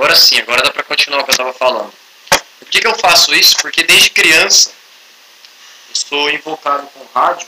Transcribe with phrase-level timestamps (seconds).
[0.00, 1.92] Agora sim, agora dá para continuar o que eu estava falando.
[2.58, 3.54] Por que, que eu faço isso?
[3.58, 4.72] Porque desde criança
[5.90, 7.46] eu sou invocado com rádio.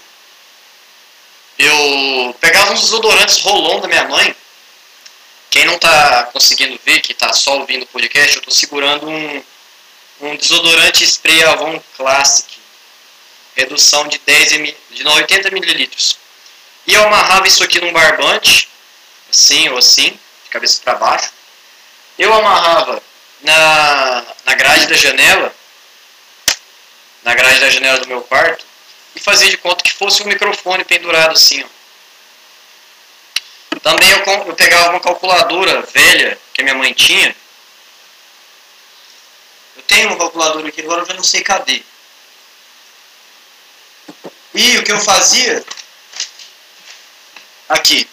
[1.59, 4.37] Eu pegava uns desodorantes rolão da minha mãe.
[5.49, 9.43] Quem não está conseguindo ver, que está só ouvindo o podcast, eu estou segurando um,
[10.21, 12.55] um desodorante spray Avon Classic.
[13.57, 16.19] Redução de 10 ml, de 80 mililitros.
[16.87, 18.69] E eu amarrava isso aqui num barbante,
[19.31, 20.11] assim ou assim,
[20.45, 21.33] de cabeça para baixo.
[22.19, 23.03] Eu amarrava
[23.43, 25.55] na, na grade da janela,
[27.23, 28.65] na grade da janela do meu quarto,
[29.15, 31.63] e fazia de conta que fosse um microfone pendurado assim.
[31.63, 31.67] Ó.
[33.81, 37.35] Também eu, eu pegava uma calculadora velha que a minha mãe tinha.
[39.77, 41.83] Eu tenho uma calculadora aqui, agora eu já não sei cadê.
[44.55, 45.65] E o que eu fazia
[47.69, 48.09] aqui.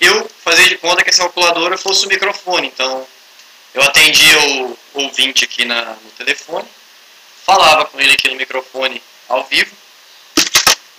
[0.00, 3.06] Eu fazia de conta que essa calculadora fosse o microfone, então
[3.74, 6.68] eu atendia o ouvinte aqui na, no telefone,
[7.44, 9.74] falava com ele aqui no microfone ao vivo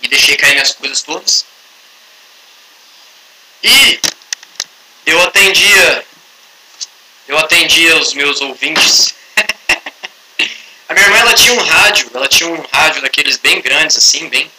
[0.02, 1.44] e deixei cair minhas coisas todas.
[3.62, 4.00] E
[5.06, 6.04] eu atendia
[7.28, 9.14] eu atendia os meus ouvintes.
[10.88, 14.28] a minha irmã ela tinha um rádio, ela tinha um rádio daqueles bem grandes assim,
[14.28, 14.50] bem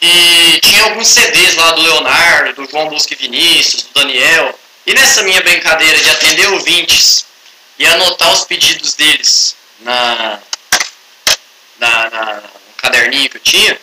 [0.00, 4.58] e tinha alguns CDs lá do Leonardo, do João Busque Vinícius, do Daniel.
[4.86, 7.26] E nessa minha brincadeira de atender ouvintes
[7.78, 10.38] e anotar os pedidos deles na,
[11.78, 13.80] na, na no caderninho que eu tinha,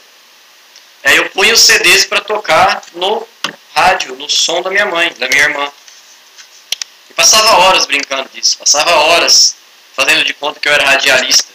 [1.03, 3.27] aí eu punha os CDs para tocar no
[3.75, 5.71] rádio, no som da minha mãe, da minha irmã.
[7.09, 9.55] E passava horas brincando disso, passava horas
[9.95, 11.52] fazendo de conta que eu era radialista.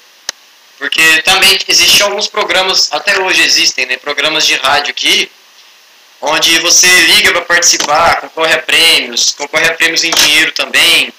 [0.78, 5.30] Porque também existem alguns programas, até hoje existem, né, programas de rádio aqui,
[6.20, 11.12] onde você liga para participar, concorre a prêmios, concorre a prêmios em dinheiro também.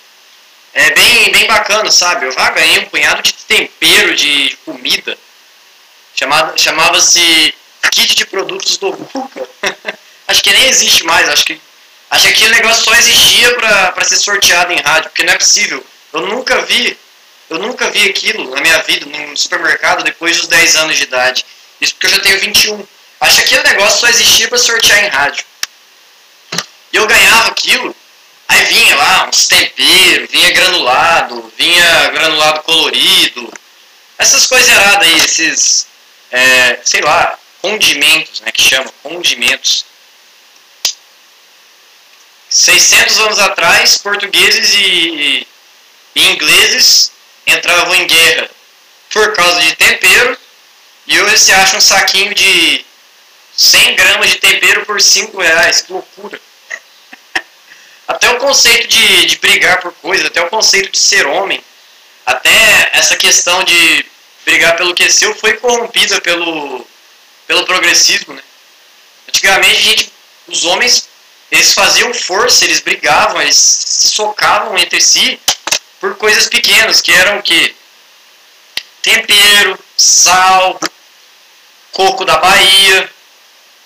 [0.74, 2.26] É bem, bem bacana, sabe?
[2.26, 5.18] Eu já ganhei um punhado de tempero de comida.
[6.56, 7.54] Chamava-se
[7.92, 9.48] kit de produtos do Buca.
[10.28, 11.60] acho que nem existe mais, acho que
[12.10, 15.84] acho que aquele negócio só existia para ser sorteado em rádio, porque não é possível.
[16.14, 16.98] Eu nunca vi
[17.50, 21.46] eu nunca vi aquilo na minha vida, num supermercado, depois dos 10 anos de idade.
[21.82, 22.88] Isso porque eu já tenho 21.
[23.22, 25.44] Acho que aquele negócio só existia para sortear em rádio.
[26.94, 27.96] E eu ganhava aquilo,
[28.48, 33.52] aí vinha lá uns temperos, vinha granulado, vinha granulado colorido,
[34.18, 35.88] essas coisas erradas aí, esses,
[36.32, 39.86] é, sei lá, condimentos, né, que chama, condimentos.
[42.50, 45.48] 600 anos atrás, portugueses e,
[46.16, 47.12] e ingleses
[47.52, 48.50] entravam em guerra
[49.10, 50.38] por causa de tempero
[51.08, 52.86] e hoje se acha um saquinho de
[53.58, 55.82] 100 gramas de tempero por 5 reais.
[55.82, 56.40] Que loucura!
[58.08, 61.64] Até o conceito de, de brigar por coisas, até o conceito de ser homem,
[62.26, 64.06] até essa questão de
[64.46, 66.86] brigar pelo que é seu foi corrompida pelo,
[67.46, 68.34] pelo progressismo.
[68.34, 68.42] Né?
[69.28, 70.14] Antigamente, a gente,
[70.48, 71.08] os homens
[71.52, 75.40] eles faziam força, eles brigavam, eles se socavam entre si
[76.00, 77.76] por coisas pequenas, que eram o quê?
[79.02, 80.80] Tempero, sal,
[81.92, 83.12] coco da Bahia.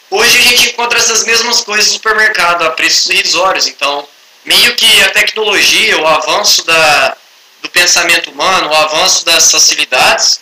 [0.10, 3.68] Hoje a gente encontra essas mesmas coisas no supermercado a preços irrisórios.
[3.68, 4.08] Então,
[4.46, 7.18] meio que a tecnologia, o avanço da,
[7.62, 10.40] do pensamento humano, o avanço das facilidades,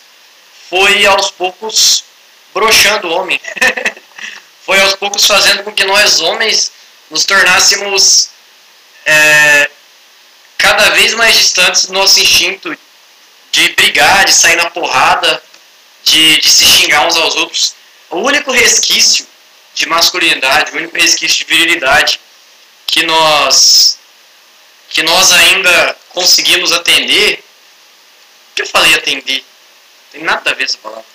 [0.69, 2.03] foi aos poucos
[2.53, 3.39] broxando o homem.
[4.65, 6.71] foi aos poucos fazendo com que nós, homens,
[7.09, 8.29] nos tornássemos
[9.05, 9.69] é,
[10.61, 12.77] cada vez mais distantes do nosso instinto
[13.51, 15.43] de brigar, de sair na porrada,
[16.03, 17.75] de, de se xingar uns aos outros.
[18.11, 19.27] O único resquício
[19.73, 22.19] de masculinidade, o único resquício de virilidade
[22.85, 23.97] que nós
[24.89, 27.41] que nós ainda conseguimos atender,
[28.53, 29.41] que eu falei atender,
[30.11, 31.05] tem nada a ver essa palavra.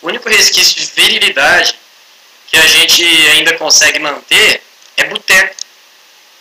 [0.00, 1.78] O único resquício de virilidade
[2.46, 4.62] que a gente ainda consegue manter
[4.96, 5.54] é boteco,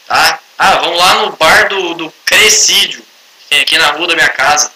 [0.07, 0.39] tá?
[0.61, 4.27] Ah, vamos lá no bar do, do Crescídio, que tem aqui na rua da minha
[4.27, 4.69] casa.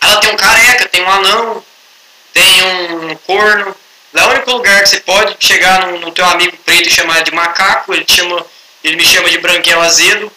[0.00, 1.64] Ela tem um careca, tem um anão,
[2.32, 3.74] tem um corno.
[4.12, 6.92] Lá é o único lugar que você pode chegar no, no teu amigo preto e
[6.92, 8.46] chamar de macaco, ele, chama,
[8.84, 10.30] ele me chama de branquelo azedo.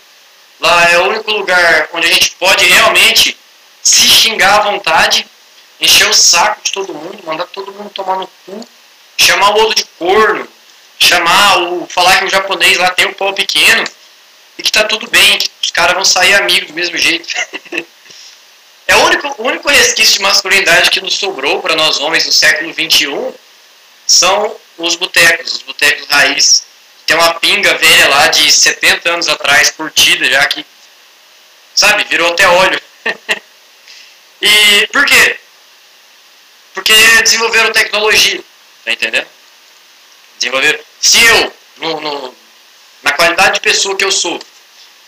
[0.60, 3.38] Lá é o único lugar onde a gente pode realmente
[3.84, 5.28] se xingar à vontade,
[5.80, 8.68] encher o saco de todo mundo, mandar todo mundo tomar no cu,
[9.16, 10.48] chamar o outro de corno,
[11.00, 11.86] chamar o.
[11.88, 13.97] falar que o japonês lá tem o pau pequeno
[14.58, 17.28] e que tá tudo bem, que os caras vão sair amigos do mesmo jeito.
[18.88, 22.32] é o único, o único resquício de masculinidade que nos sobrou para nós homens no
[22.32, 23.34] século XXI
[24.06, 26.64] são os botecos, os botecos raiz.
[27.06, 30.66] tem uma pinga velha lá de 70 anos atrás, curtida já que,
[31.76, 32.82] sabe, virou até óleo.
[34.42, 35.40] e por quê?
[36.74, 38.44] Porque desenvolveram tecnologia,
[38.86, 39.28] tá entendendo?
[40.38, 40.80] Desenvolveram.
[41.00, 42.37] Se eu, no, no,
[43.08, 44.38] na qualidade de pessoa que eu sou,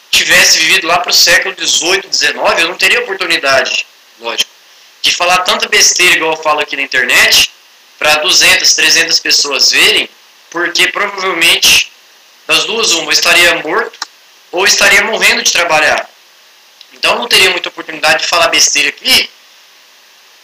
[0.09, 3.85] tivesse vivido lá para o século XVIII, XIX, eu não teria oportunidade,
[4.19, 4.49] lógico,
[5.01, 7.51] de falar tanta besteira igual eu falo aqui na internet,
[7.97, 10.09] para 200, 300 pessoas verem,
[10.49, 11.91] porque provavelmente
[12.47, 13.99] das duas uma, eu estaria morto
[14.51, 16.09] ou estaria morrendo de trabalhar.
[16.93, 19.29] Então não teria muita oportunidade de falar besteira aqui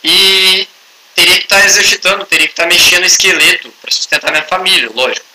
[0.03, 0.67] e
[1.15, 4.43] teria que estar tá exercitando, teria que estar tá mexendo no esqueleto para sustentar minha
[4.43, 5.25] família, lógico.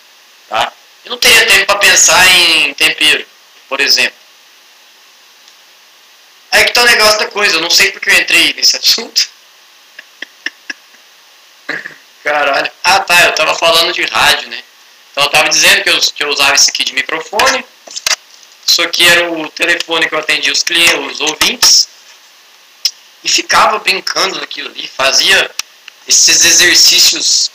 [0.47, 0.71] Tá?
[1.05, 3.25] Eu não teria tempo para pensar em tempero,
[3.67, 4.19] por exemplo.
[6.51, 9.29] Aí que está o negócio da coisa, eu não sei porque eu entrei nesse assunto.
[12.23, 12.71] Caralho.
[12.83, 14.63] Ah tá, eu tava falando de rádio, né?
[15.11, 17.65] Então eu tava dizendo que eu, que eu usava esse aqui de microfone.
[18.67, 21.87] Isso aqui era o telefone que eu atendia os clientes, os ouvintes.
[23.23, 25.51] E ficava brincando naquilo ali, fazia
[26.07, 27.51] esses exercícios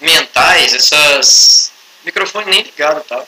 [0.00, 1.69] mentais, essas.
[2.04, 3.26] Microfone nem ligado tava.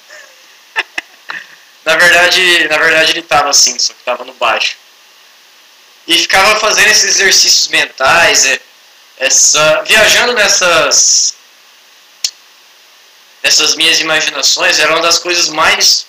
[1.85, 4.77] na verdade, na verdade ele tava assim, só que tava no baixo.
[6.07, 8.61] E ficava fazendo esses exercícios mentais, é,
[9.19, 11.35] essa, viajando nessas,
[13.43, 16.07] nessas minhas imaginações, era uma das coisas mais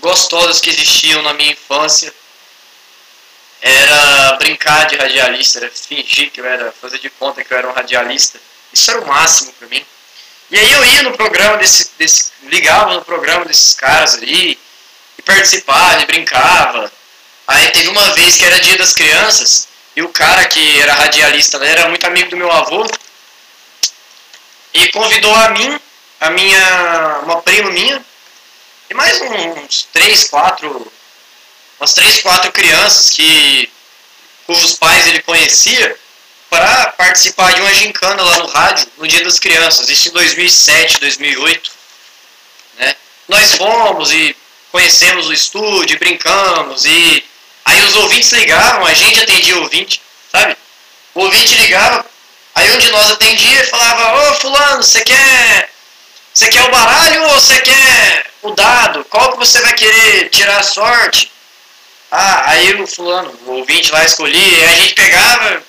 [0.00, 2.12] gostosas que existiam na minha infância.
[3.62, 7.68] Era brincar de radialista, era fingir que eu era, fazer de conta que eu era
[7.68, 8.40] um radialista.
[8.72, 9.84] Isso era o máximo para mim.
[10.50, 14.58] E aí eu ia no programa desse, desse ligava no programa desses caras ali,
[15.16, 16.92] e participava, e brincava.
[17.46, 21.58] Aí teve uma vez que era dia das crianças, e o cara que era radialista
[21.58, 22.84] né, era muito amigo do meu avô.
[24.74, 25.80] E convidou a mim,
[26.20, 28.04] a minha, uma prima minha,
[28.88, 30.92] e mais uns três, quatro,
[31.78, 33.70] umas três, quatro crianças que
[34.46, 35.96] cujos pais ele conhecia
[36.50, 41.00] para participar de uma gincana lá no rádio no Dia das Crianças, isso em 2007,
[41.00, 41.70] 2008.
[42.78, 42.96] Né?
[43.28, 44.36] Nós fomos e
[44.70, 47.24] conhecemos o estúdio, brincamos e
[47.70, 50.02] Aí os ouvintes ligavam, a gente atendia o ouvinte,
[50.32, 50.56] sabe?
[51.14, 52.04] O ouvinte ligava,
[52.54, 55.70] aí um de nós atendia e falava, ô fulano, você quer.
[56.32, 59.04] Você quer o baralho ou você quer o dado?
[59.04, 61.30] Qual que você vai querer tirar a sorte?
[62.10, 65.62] Ah, aí o fulano, o ouvinte lá escolhia, a gente pegava,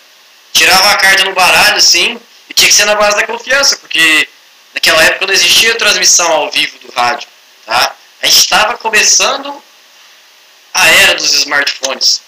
[0.53, 2.19] tirava a carta no baralho, assim,
[2.50, 4.27] e tinha que ser na base da confiança, porque
[4.74, 7.27] naquela época não existia transmissão ao vivo do rádio,
[7.65, 7.95] tá?
[8.21, 9.63] A gente estava começando
[10.74, 12.21] a era dos smartphones.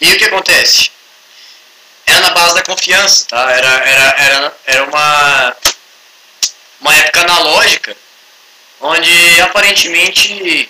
[0.00, 0.90] E o que acontece?
[2.06, 3.50] Era na base da confiança, tá?
[3.50, 5.56] Era, era, era, era uma,
[6.80, 7.96] uma época analógica,
[8.80, 10.68] onde aparentemente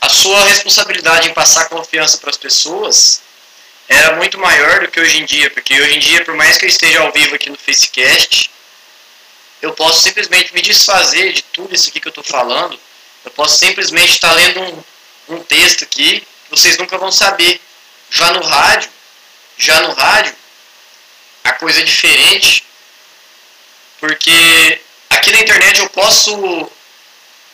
[0.00, 3.22] a sua responsabilidade em passar confiança para as pessoas
[3.90, 6.64] era muito maior do que hoje em dia, porque hoje em dia, por mais que
[6.64, 8.50] eu esteja ao vivo aqui no Facecast,
[9.60, 12.80] eu posso simplesmente me desfazer de tudo isso aqui que eu estou falando
[13.24, 14.84] eu posso simplesmente estar lendo um,
[15.36, 17.60] um texto aqui, vocês nunca vão saber.
[18.10, 18.90] Já no rádio,
[19.56, 20.34] já no rádio,
[21.44, 22.64] a coisa é diferente,
[24.00, 26.70] porque aqui na internet eu posso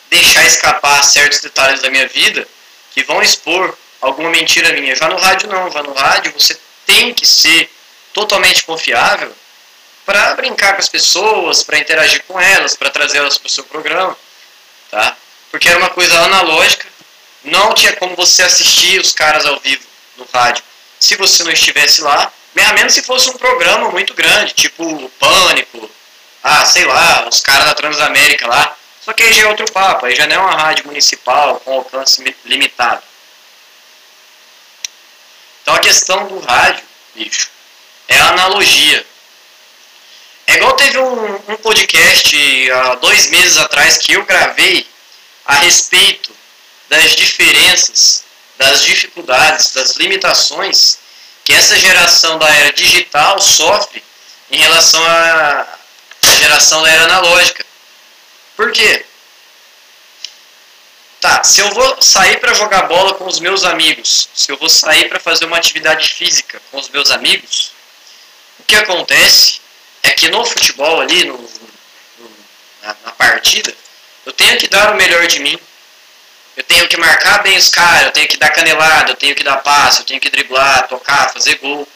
[0.09, 2.47] deixar escapar certos detalhes da minha vida
[2.91, 4.95] que vão expor alguma mentira minha.
[4.95, 7.69] Já no rádio não, já no rádio você tem que ser
[8.13, 9.31] totalmente confiável
[10.05, 13.63] para brincar com as pessoas, para interagir com elas, para trazer elas para o seu
[13.65, 14.17] programa,
[14.89, 15.17] tá?
[15.51, 16.87] porque era uma coisa analógica,
[17.43, 19.83] não tinha como você assistir os caras ao vivo
[20.17, 20.63] no rádio
[20.99, 22.31] se você não estivesse lá,
[22.65, 25.89] a menos se fosse um programa muito grande, tipo Pânico,
[26.43, 28.75] ah, sei lá, os caras da Transamérica lá.
[29.01, 31.73] Só que aí já é outro papo, aí já não é uma rádio municipal com
[31.73, 33.01] alcance limitado.
[35.67, 36.81] Então a questão do rádio,
[37.13, 37.49] bicho,
[38.07, 39.05] é a analogia.
[40.47, 44.87] É igual teve um, um podcast há dois meses atrás que eu gravei
[45.45, 46.33] a respeito
[46.87, 48.23] das diferenças,
[48.57, 50.99] das dificuldades, das limitações
[51.43, 54.01] que essa geração da era digital sofre
[54.49, 55.67] em relação à
[56.39, 57.65] geração da era analógica.
[58.55, 59.05] Por quê?
[61.19, 64.69] Tá, se eu vou sair para jogar bola com os meus amigos, se eu vou
[64.69, 67.71] sair para fazer uma atividade física com os meus amigos,
[68.59, 69.59] o que acontece
[70.03, 72.31] é que no futebol ali, no, no,
[72.83, 73.73] na, na partida,
[74.25, 75.57] eu tenho que dar o melhor de mim.
[76.55, 79.43] Eu tenho que marcar bem os caras, eu tenho que dar canelada, eu tenho que
[79.43, 81.87] dar passe, eu tenho que driblar, tocar, fazer gol.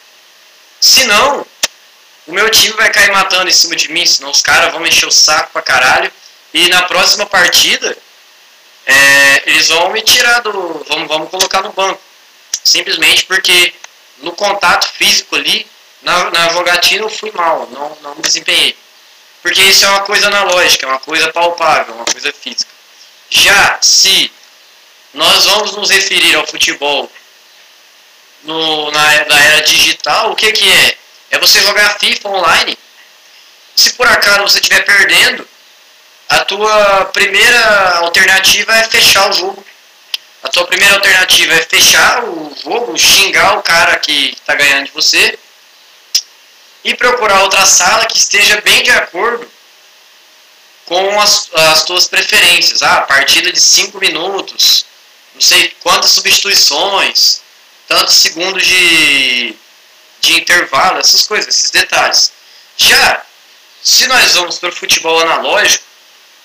[0.80, 1.46] Senão,
[2.28, 5.06] o meu time vai cair matando em cima de mim, senão os caras vão mexer
[5.06, 6.12] o saco pra caralho
[6.54, 7.98] E na próxima partida,
[8.85, 10.85] é, eles vão me tirar do.
[10.88, 12.00] Vamos, vamos colocar no banco.
[12.63, 13.73] Simplesmente porque
[14.19, 15.67] no contato físico ali,
[16.01, 18.75] na, na jogatina eu fui mal, não, não me desempenhei.
[19.41, 22.69] Porque isso é uma coisa analógica, é uma coisa palpável, uma coisa física.
[23.29, 24.31] Já se
[25.13, 27.11] nós vamos nos referir ao futebol
[28.43, 30.97] no, na, na era digital, o que, que é?
[31.31, 32.77] É você jogar FIFA online.
[33.75, 35.47] Se por acaso você estiver perdendo,
[36.31, 39.65] a tua primeira alternativa é fechar o jogo.
[40.41, 44.91] A tua primeira alternativa é fechar o jogo, xingar o cara que está ganhando de
[44.91, 45.38] você
[46.85, 49.45] e procurar outra sala que esteja bem de acordo
[50.85, 52.81] com as, as tuas preferências.
[52.81, 54.85] Ah, partida de 5 minutos,
[55.35, 57.41] não sei quantas substituições,
[57.89, 59.53] tantos segundos de,
[60.21, 62.31] de intervalo, essas coisas, esses detalhes.
[62.77, 63.21] Já,
[63.83, 65.90] se nós vamos para o futebol analógico,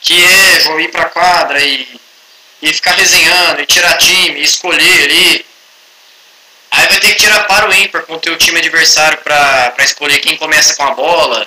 [0.07, 2.01] que é vou ir para a quadra e,
[2.63, 5.45] e ficar resenhando, e tirar time, e escolher ali,
[6.71, 10.37] aí vai ter que tirar para o ímpar com o time adversário para escolher quem
[10.37, 11.45] começa com a bola.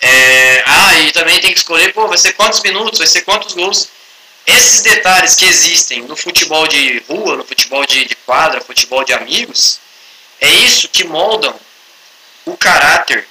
[0.00, 3.54] É, ah, e também tem que escolher, pô, vai ser quantos minutos, vai ser quantos
[3.54, 3.88] gols.
[4.46, 9.14] Esses detalhes que existem no futebol de rua, no futebol de, de quadra, futebol de
[9.14, 9.80] amigos,
[10.40, 11.58] é isso que moldam
[12.44, 13.26] o caráter,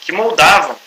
[0.00, 0.78] que moldavam,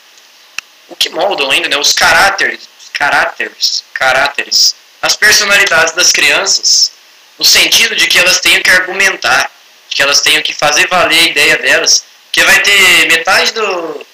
[0.89, 6.91] o que moldam ainda, né, os caráteres, caráteres, caráteres, as personalidades das crianças,
[7.37, 9.51] no sentido de que elas tenham que argumentar,
[9.89, 14.05] de que elas tenham que fazer valer a ideia delas, porque vai ter metade do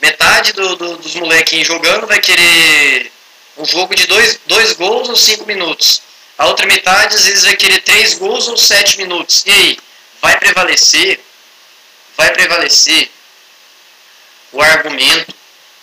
[0.00, 3.10] metade do, do, dos molequinhos jogando vai querer
[3.56, 6.02] um jogo de dois, dois gols ou cinco minutos.
[6.36, 9.44] A outra metade, às vezes, vai querer três gols ou sete minutos.
[9.46, 9.78] E aí?
[10.20, 11.20] Vai prevalecer?
[12.16, 13.08] Vai prevalecer
[14.52, 15.34] o argumento,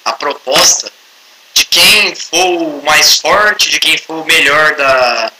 [0.03, 0.91] a proposta
[1.71, 5.31] quem for o mais forte, de quem for o melhor da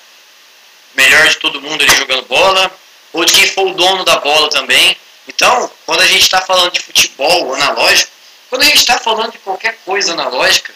[0.96, 2.72] melhor de todo mundo ali jogando bola,
[3.14, 4.98] ou de quem for o dono da bola também.
[5.28, 8.12] Então, quando a gente está falando de futebol analógico,
[8.50, 10.74] quando a gente está falando de qualquer coisa analógica,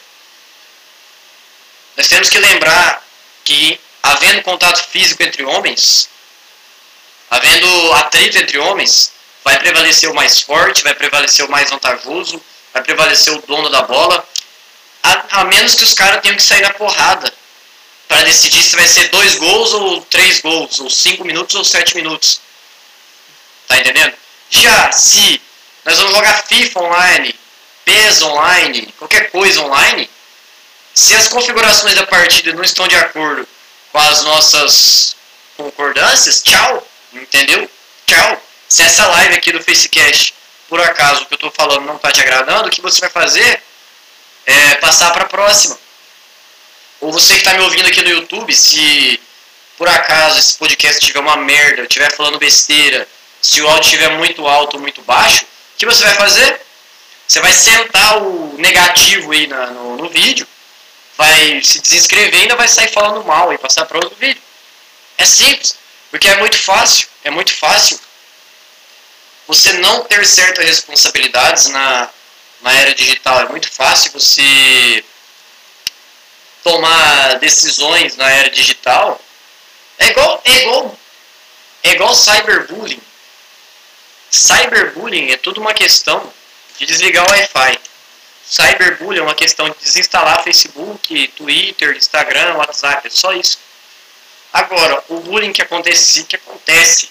[1.97, 3.01] nós temos que lembrar
[3.43, 6.09] que, havendo contato físico entre homens,
[7.29, 9.11] havendo atrito entre homens,
[9.43, 12.41] vai prevalecer o mais forte, vai prevalecer o mais vantajoso,
[12.73, 14.27] vai prevalecer o dono da bola,
[15.03, 17.33] a, a menos que os caras tenham que sair na porrada
[18.07, 21.95] para decidir se vai ser dois gols ou três gols, ou cinco minutos ou sete
[21.95, 22.41] minutos.
[23.67, 24.13] Tá entendendo?
[24.49, 25.41] Já se
[25.83, 27.35] nós vamos jogar FIFA online,
[27.83, 30.09] PES online, qualquer coisa online,
[30.93, 33.47] se as configurações da partida não estão de acordo
[33.91, 35.15] com as nossas
[35.57, 37.69] concordâncias, tchau, entendeu?
[38.07, 38.41] Tchau.
[38.67, 40.33] Se essa live aqui do Facecast,
[40.67, 43.09] por acaso, o que eu estou falando não está te agradando, o que você vai
[43.09, 43.61] fazer
[44.45, 45.77] é passar para a próxima.
[47.01, 49.19] Ou você que está me ouvindo aqui no YouTube, se
[49.77, 53.07] por acaso esse podcast tiver uma merda, estiver falando besteira,
[53.41, 56.61] se o áudio estiver muito alto ou muito baixo, o que você vai fazer?
[57.27, 60.47] Você vai sentar o negativo aí na, no, no vídeo
[61.17, 64.41] vai se desinscrever e ainda vai sair falando mal e passar para outro vídeo.
[65.17, 65.77] É simples,
[66.11, 67.99] porque é muito fácil, é muito fácil
[69.47, 72.09] você não ter certas responsabilidades na,
[72.61, 73.41] na era digital.
[73.41, 75.03] É muito fácil você
[76.63, 79.21] tomar decisões na era digital.
[79.97, 80.99] É igual, é igual,
[81.83, 83.01] é igual cyberbullying.
[84.31, 86.33] Cyberbullying é tudo uma questão
[86.77, 87.79] de desligar o Wi-Fi.
[88.45, 93.57] Cyberbullying é uma questão de desinstalar Facebook, Twitter, Instagram, WhatsApp, é só isso.
[94.51, 97.09] Agora, o bullying que acontece, que acontece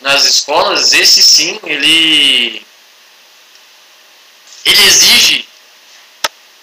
[0.00, 2.65] nas escolas, esse sim, ele,
[4.66, 5.48] ele exige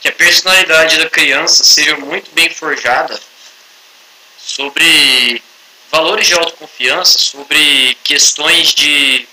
[0.01, 3.17] que a personalidade da criança seja muito bem forjada
[4.37, 5.41] sobre
[5.89, 9.25] valores de autoconfiança, sobre questões de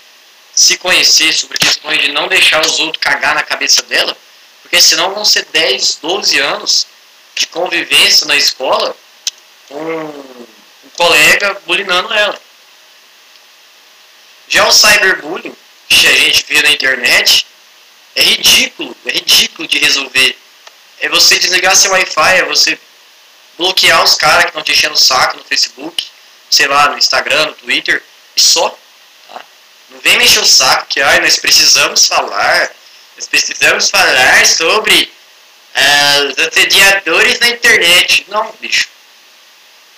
[0.55, 4.15] se conhecer, sobre questões de não deixar os outros cagar na cabeça dela,
[4.61, 6.87] porque senão vão ser 10, 12 anos
[7.35, 8.95] de convivência na escola
[9.67, 12.39] com um colega bulinando ela.
[14.47, 15.55] Já o cyberbullying,
[15.89, 17.45] que a gente vê na internet,
[18.15, 20.37] é ridículo, é ridículo de resolver.
[20.99, 22.79] É você desligar seu Wi-Fi, é você
[23.57, 26.07] bloquear os caras que estão te enchendo o saco no Facebook,
[26.49, 28.03] sei lá, no Instagram, no Twitter,
[28.35, 28.69] e só.
[28.69, 29.41] Tá?
[29.89, 32.71] Não vem mexer o saco que ai, nós precisamos falar
[33.21, 35.13] nós precisamos falar sobre
[35.75, 38.25] uh, os assediadores na internet.
[38.29, 38.87] Não, bicho.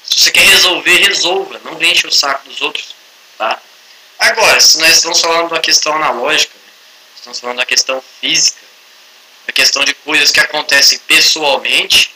[0.03, 1.62] Se você quer resolver, resolva.
[1.63, 2.93] Não enche o saco dos outros.
[3.38, 3.58] Tá?
[4.20, 6.53] Agora, se nós estamos falando da questão analógica?
[7.24, 8.60] Estamos falando da questão física,
[9.48, 12.13] a questão de coisas que acontecem pessoalmente,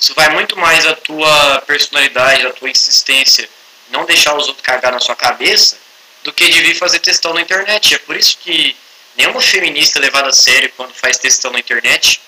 [0.00, 3.46] isso vai muito mais a tua personalidade, a tua insistência,
[3.90, 5.76] não deixar os outros cagar na sua cabeça,
[6.24, 7.94] do que de vir fazer textão na internet.
[7.94, 8.74] É por isso que
[9.16, 12.20] nenhuma feminista é levada a sério quando faz textão na internet.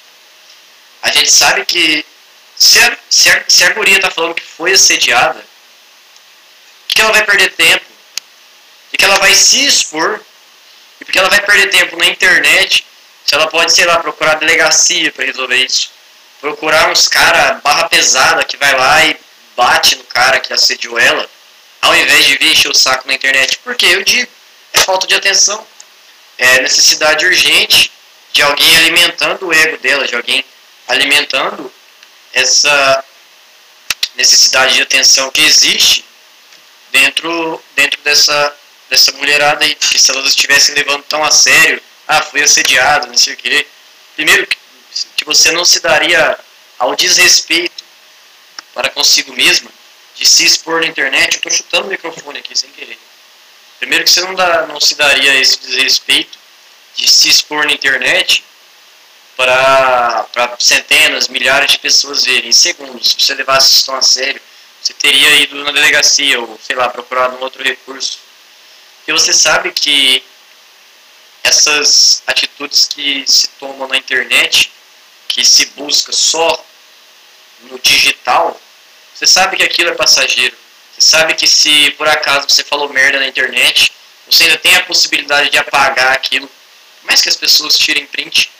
[1.02, 2.04] A gente sabe que
[2.54, 5.42] se a, se a, se a guria tá falando que foi assediada,
[6.86, 7.86] que ela vai perder tempo,
[8.92, 10.22] e que ela vai se expor,
[11.00, 12.84] e porque ela vai perder tempo na internet,
[13.24, 15.90] se ela pode, sei lá, procurar delegacia para resolver isso.
[16.40, 19.16] Procurar uns cara barra pesada que vai lá e
[19.56, 21.28] bate no cara que assediou ela,
[21.82, 23.58] ao invés de vir encher o saco na internet.
[23.64, 24.30] Porque eu digo,
[24.72, 25.66] é falta de atenção.
[26.38, 27.90] É necessidade urgente
[28.32, 30.44] de alguém alimentando o ego dela, de alguém
[30.86, 31.72] alimentando
[32.32, 33.04] essa
[34.14, 36.04] necessidade de atenção que existe
[36.90, 38.56] dentro, dentro dessa,
[38.88, 39.74] dessa mulherada aí.
[39.74, 43.66] Que se elas estivessem levando tão a sério, ah, fui assediado, não sei o quê.
[44.14, 44.46] Primeiro,
[45.16, 46.38] que você não se daria
[46.78, 47.84] ao desrespeito
[48.74, 49.70] para consigo mesma
[50.14, 51.34] de se expor na internet.
[51.34, 52.98] Eu estou chutando o microfone aqui sem querer.
[53.78, 56.38] Primeiro que você não, dá, não se daria esse desrespeito
[56.96, 58.44] de se expor na internet
[59.36, 60.26] para,
[60.58, 62.50] centenas, milhares de pessoas verem.
[62.50, 64.40] Segundo, se você levasse isso tão a sério,
[64.82, 68.18] você teria ido na delegacia ou, sei lá, procurado um outro recurso.
[69.08, 70.22] Porque você sabe que
[71.42, 74.70] essas atitudes que se tomam na internet,
[75.26, 76.62] que se busca só
[77.62, 78.60] no digital,
[79.14, 80.54] você sabe que aquilo é passageiro.
[80.92, 83.94] Você sabe que se por acaso você falou merda na internet,
[84.30, 86.50] você ainda tem a possibilidade de apagar aquilo.
[87.04, 88.50] mais que as pessoas tirem print,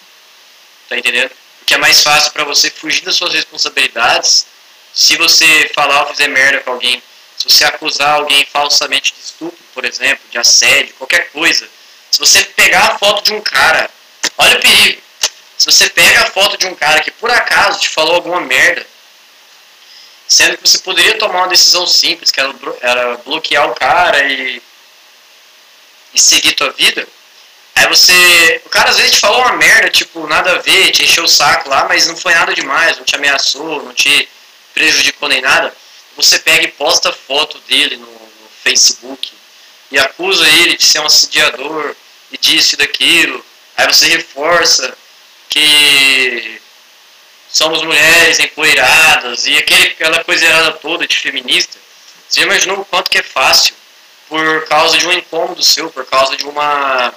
[0.88, 1.30] Tá entendendo?
[1.58, 4.46] Porque é mais fácil para você fugir das suas responsabilidades
[4.94, 7.02] se você falar ou fizer merda com alguém.
[7.38, 11.68] Se você acusar alguém falsamente de estupro, por exemplo, de assédio, qualquer coisa.
[12.10, 13.88] Se você pegar a foto de um cara,
[14.36, 15.00] olha o perigo.
[15.56, 18.86] Se você pega a foto de um cara que por acaso te falou alguma merda,
[20.26, 24.62] sendo que você poderia tomar uma decisão simples, que era bloquear o cara e,
[26.14, 27.06] e seguir tua vida,
[27.78, 28.60] Aí você.
[28.64, 31.28] O cara às vezes te falou uma merda, tipo, nada a ver, te encheu o
[31.28, 34.28] saco lá, mas não foi nada demais, não te ameaçou, não te
[34.74, 35.72] prejudicou nem nada.
[36.18, 39.32] Você pega e posta foto dele no, no Facebook
[39.88, 41.94] e acusa ele de ser um assediador
[42.32, 43.46] e disso e daquilo.
[43.76, 44.98] Aí você reforça
[45.48, 46.60] que
[47.48, 51.78] somos mulheres empoeiradas e aquela coisa toda de feminista.
[52.28, 53.76] Você imaginou o quanto que é fácil
[54.28, 57.14] por causa de um incômodo seu, por causa de uma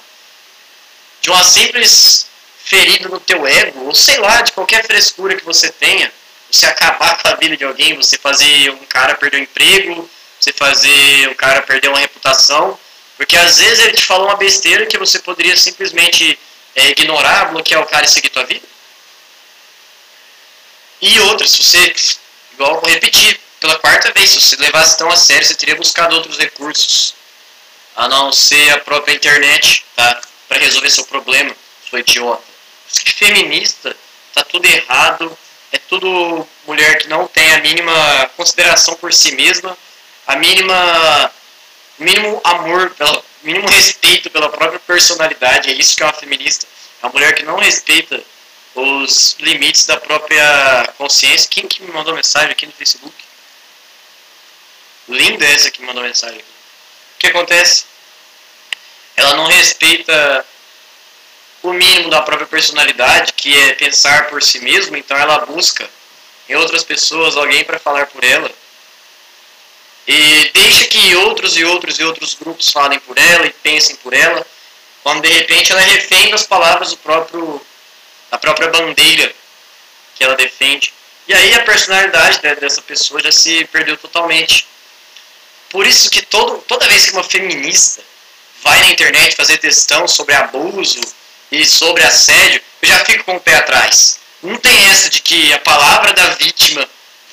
[1.22, 2.28] de uma simples
[2.64, 6.14] ferida no teu ego, ou sei lá, de qualquer frescura que você tenha,
[6.52, 10.10] você acabar com a vida de alguém, você fazer um cara perder o emprego,
[10.40, 12.78] você fazer um cara perder uma reputação,
[13.18, 16.38] porque às vezes ele te falou uma besteira que você poderia simplesmente
[16.76, 18.66] é, ignorar, bloquear o cara e seguir tua vida.
[21.02, 21.96] E outras, se você,
[22.54, 26.16] igual vou repetir, pela quarta vez, se você levasse tão a sério, você teria buscado
[26.16, 27.14] outros recursos,
[27.96, 30.22] a não ser a própria internet, tá?
[30.48, 31.56] para resolver seu problema,
[31.90, 32.44] sua idiota.
[32.88, 33.96] Feminista,
[34.34, 35.38] tá tudo errado,
[35.72, 39.78] é tudo mulher que não tem a mínima consideração por si mesma,
[40.28, 41.32] a mínima
[42.00, 46.66] mínimo amor, pelo mínimo respeito pela própria personalidade, é isso que é uma feminista.
[47.02, 48.22] É uma mulher que não respeita
[48.76, 51.50] os limites da própria consciência.
[51.50, 53.16] Quem que me mandou mensagem aqui no Facebook?
[55.10, 56.40] Linda essa que me mandou mensagem.
[56.40, 57.86] O que acontece?
[59.16, 60.46] ela não respeita
[61.64, 65.88] o mínimo da própria personalidade, que é pensar por si mesma, então ela busca
[66.50, 68.52] em outras pessoas alguém para falar por ela.
[70.08, 74.14] E deixa que outros e outros e outros grupos falem por ela e pensem por
[74.14, 74.46] ela,
[75.04, 77.62] quando de repente ela é refém das palavras do próprio,
[78.30, 79.34] da própria bandeira
[80.16, 80.94] que ela defende.
[81.28, 84.68] E aí a personalidade dessa pessoa já se perdeu totalmente.
[85.70, 88.02] Por isso que todo, toda vez que uma feminista
[88.64, 91.00] vai na internet fazer textão sobre abuso
[91.52, 94.20] e sobre assédio, eu já fico com o pé atrás.
[94.42, 96.88] Não tem essa de que a palavra da vítima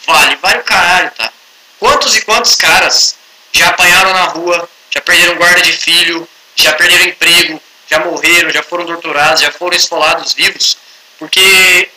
[0.06, 1.32] vale, vale o caralho, tá?
[1.78, 3.16] Quantos e quantos caras
[3.52, 8.62] já apanharam na rua, já perderam guarda de filho, já perderam emprego, já morreram, já
[8.62, 10.76] foram torturados, já foram esfolados vivos,
[11.18, 11.88] porque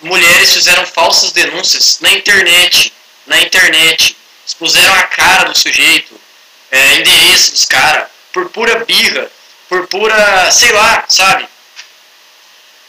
[0.00, 2.92] mulheres fizeram falsas denúncias na internet,
[3.26, 6.18] na internet, expuseram a cara do sujeito,
[6.70, 9.30] é, endereço dos caras, por pura birra,
[9.68, 11.48] por pura, sei lá, sabe?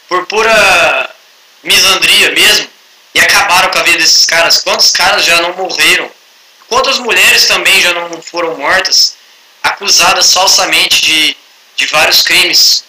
[0.07, 1.15] Por pura
[1.63, 2.69] misandria mesmo,
[3.13, 4.59] e acabaram com a vida desses caras.
[4.59, 6.09] Quantos caras já não morreram?
[6.67, 9.15] Quantas mulheres também já não foram mortas,
[9.63, 11.38] acusadas falsamente de,
[11.77, 12.85] de vários crimes?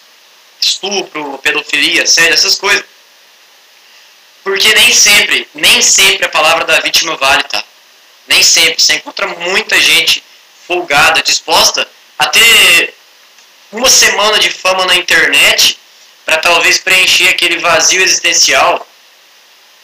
[0.61, 2.83] estupro, pedofilia, sério, essas coisas.
[4.43, 7.63] Porque nem sempre, nem sempre a palavra da vítima vale, tá?
[8.27, 8.81] Nem sempre.
[8.81, 10.23] Você encontra muita gente
[10.67, 12.93] folgada, disposta a ter
[13.71, 15.79] uma semana de fama na internet
[16.25, 18.85] para talvez preencher aquele vazio existencial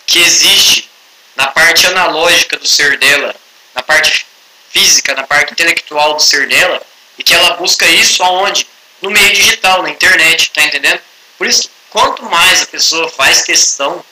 [0.06, 0.90] que existe
[1.36, 3.36] na parte analógica do ser dela,
[3.74, 4.26] na parte
[4.72, 6.82] física, na parte intelectual do ser dela,
[7.18, 8.68] e que ela busca isso aonde?
[9.02, 11.02] No meio digital, na internet, tá entendendo?
[11.38, 14.04] Por isso, quanto mais a pessoa faz questão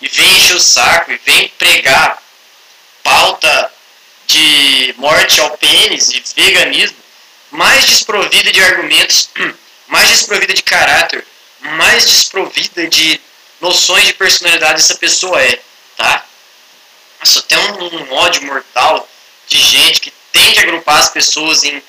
[0.00, 2.22] e vem encher o saco e vem pregar
[3.02, 3.72] pauta
[4.26, 6.96] de morte ao pênis e veganismo,
[7.54, 9.30] mais desprovida de argumentos,
[9.86, 11.24] mais desprovida de caráter,
[11.60, 13.20] mais desprovida de
[13.60, 15.60] noções de personalidade essa pessoa é,
[15.96, 16.26] tá?
[17.20, 19.08] Nossa, tem um, um ódio mortal
[19.46, 21.80] de gente que tende a agrupar as pessoas em,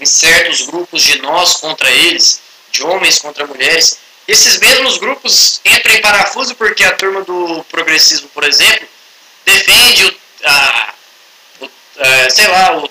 [0.00, 2.40] em certos grupos de nós contra eles,
[2.72, 3.98] de homens contra mulheres.
[4.26, 8.88] Esses mesmos grupos entram em parafuso porque a turma do progressismo, por exemplo,
[9.44, 10.94] defende o, a,
[11.60, 12.90] o, a, sei lá, o,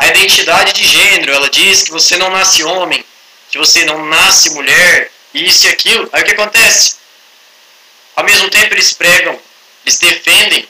[0.00, 1.32] a identidade de gênero.
[1.32, 3.04] Ela diz que você não nasce homem,
[3.50, 6.08] que você não nasce mulher, isso e aquilo.
[6.10, 6.96] Aí o que acontece?
[8.16, 9.38] Ao mesmo tempo eles pregam,
[9.84, 10.66] eles defendem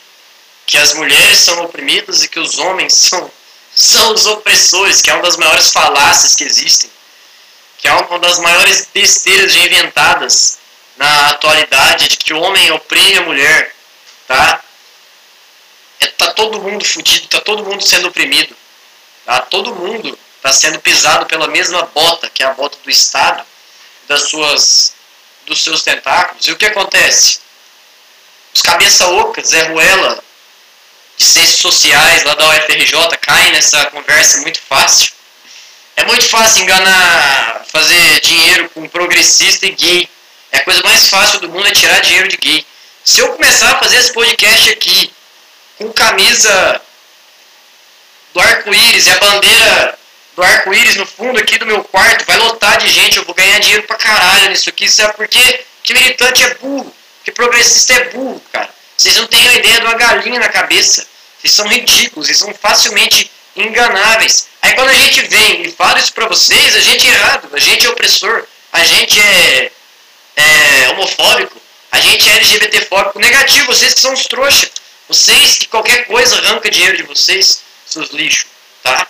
[0.66, 3.30] que as mulheres são oprimidas e que os homens são,
[3.74, 6.90] são os opressores, que é uma das maiores falácias que existem,
[7.78, 10.58] que é uma das maiores besteiras já inventadas
[10.96, 13.74] na atualidade, de que o homem oprime a mulher,
[14.26, 14.60] tá?
[16.00, 18.54] É, tá todo mundo fudido, tá todo mundo sendo oprimido,
[19.30, 19.42] tá?
[19.42, 23.44] Todo mundo está sendo pisado pela mesma bota, que é a bota do Estado,
[24.08, 24.94] das suas,
[25.46, 26.48] dos seus tentáculos.
[26.48, 27.38] E o que acontece?
[28.52, 30.18] Os cabeça oca, Zé Ruela,
[31.16, 35.12] de ciências sociais lá da UFRJ, caem nessa conversa muito fácil.
[35.94, 40.10] É muito fácil enganar, fazer dinheiro com progressista e gay.
[40.50, 42.66] É a coisa mais fácil do mundo é tirar dinheiro de gay.
[43.04, 45.12] Se eu começar a fazer esse podcast aqui
[45.78, 46.82] com camisa
[48.40, 49.98] arco-íris e a bandeira
[50.36, 53.58] do arco-íris no fundo aqui do meu quarto, vai lotar de gente, eu vou ganhar
[53.58, 55.64] dinheiro pra caralho nisso aqui, sabe por quê?
[55.82, 58.70] Que militante é burro, que progressista é burro, cara.
[58.96, 61.06] Vocês não têm a ideia de uma galinha na cabeça.
[61.38, 64.48] Vocês são ridículos, vocês são facilmente enganáveis.
[64.60, 67.58] Aí quando a gente vem e fala isso pra vocês, a gente é errado, a
[67.58, 69.72] gente é opressor, a gente é,
[70.36, 71.58] é homofóbico,
[71.90, 74.70] a gente é LGBTfóbico, negativo, vocês que são os trouxas.
[75.08, 78.46] Vocês que qualquer coisa arranca dinheiro de vocês, seus lixos,
[78.82, 79.06] tá?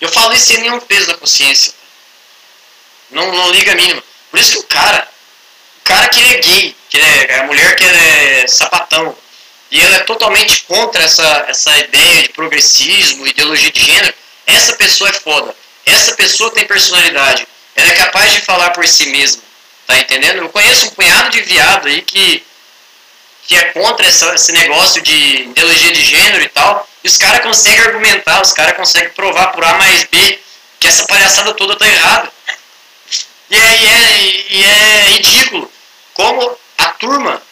[0.00, 1.72] Eu falo isso sem nenhum peso da consciência.
[3.10, 4.02] Não, não liga a mínima.
[4.30, 5.08] Por isso que o cara,
[5.80, 9.16] o cara que ele é gay, que ele é, a mulher que é sapatão,
[9.70, 14.14] e ela é totalmente contra essa, essa ideia de progressismo, ideologia de gênero,
[14.46, 15.54] essa pessoa é foda.
[15.84, 17.46] Essa pessoa tem personalidade.
[17.74, 19.42] Ela é capaz de falar por si mesma.
[19.86, 20.38] Tá entendendo?
[20.38, 22.42] Eu conheço um punhado de viado aí que,
[23.46, 26.88] que é contra essa, esse negócio de ideologia de gênero e tal.
[27.04, 30.38] E os caras conseguem argumentar, os caras conseguem provar por A mais B
[30.80, 32.32] que essa palhaçada toda tá errada.
[33.50, 35.72] E é, e é, e é ridículo
[36.14, 37.42] como a turma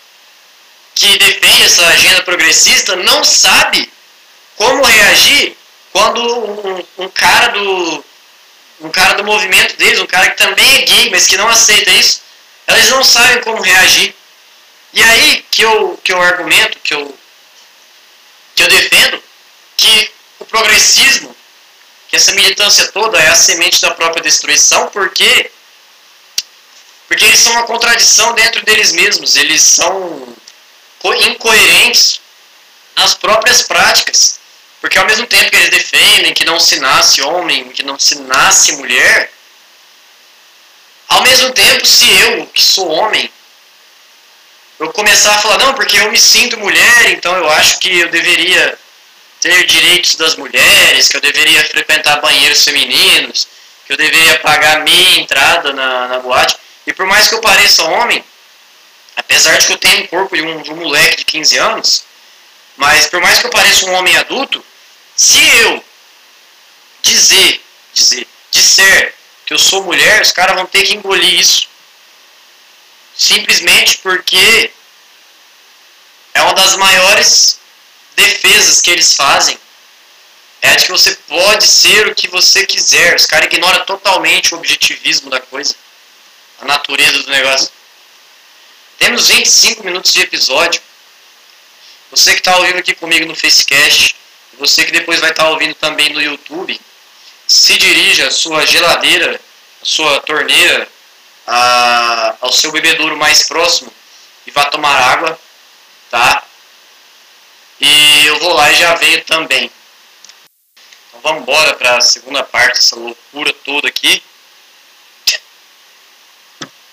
[0.94, 3.90] que defende essa agenda progressista não sabe
[4.56, 5.56] como reagir
[5.92, 8.04] quando um, um, cara do
[8.80, 11.90] um cara do movimento deles, um cara que também é gay, mas que não aceita
[11.92, 12.20] isso,
[12.68, 14.14] eles não sabem como reagir.
[14.92, 17.18] E aí que eu, que eu argumento, que eu,
[18.54, 19.22] que eu defendo,
[19.86, 21.34] que o progressismo,
[22.08, 25.50] que essa militância toda é a semente da própria destruição, porque
[27.08, 30.34] porque eles são uma contradição dentro deles mesmos, eles são
[31.20, 32.20] incoerentes
[32.96, 34.40] nas próprias práticas.
[34.80, 38.16] Porque ao mesmo tempo que eles defendem que não se nasce homem, que não se
[38.22, 39.32] nasce mulher,
[41.08, 43.32] ao mesmo tempo, se eu, que sou homem,
[44.80, 48.10] eu começar a falar, não, porque eu me sinto mulher, então eu acho que eu
[48.10, 48.76] deveria
[49.46, 53.46] ter direitos das mulheres, que eu deveria frequentar banheiros femininos,
[53.86, 56.56] que eu deveria pagar meia entrada na, na boate.
[56.84, 58.24] E por mais que eu pareça homem,
[59.14, 62.04] apesar de que eu tenho um corpo de um, de um moleque de 15 anos,
[62.76, 64.64] mas por mais que eu pareça um homem adulto,
[65.14, 65.84] se eu
[67.02, 69.14] dizer, dizer, disser
[69.46, 71.68] que eu sou mulher, os caras vão ter que engolir isso.
[73.16, 74.72] Simplesmente porque
[76.34, 77.60] é uma das maiores
[78.16, 79.58] defesas que eles fazem
[80.62, 83.14] é de que você pode ser o que você quiser.
[83.14, 85.74] Os caras ignoram totalmente o objetivismo da coisa,
[86.60, 87.70] a natureza do negócio.
[88.98, 90.80] Temos 25 minutos de episódio.
[92.10, 94.16] Você que está ouvindo aqui comigo no Facecast,
[94.58, 96.80] você que depois vai estar tá ouvindo também no YouTube,
[97.46, 99.40] se dirija à sua geladeira,
[99.82, 100.88] à sua torneira,
[101.46, 103.92] a, ao seu bebedouro mais próximo
[104.46, 105.38] e vá tomar água,
[106.10, 106.42] tá?
[107.80, 109.70] E eu vou lá e já venho também.
[111.08, 114.22] Então vamos embora para a segunda parte dessa loucura toda aqui.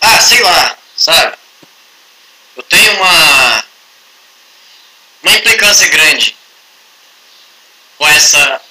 [0.02, 1.38] Ah, sei lá, sabe?
[2.56, 3.66] Eu tenho uma
[5.24, 6.36] uma implicância grande
[7.98, 8.62] com essa